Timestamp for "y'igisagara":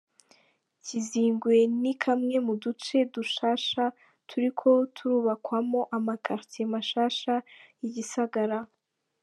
7.81-8.59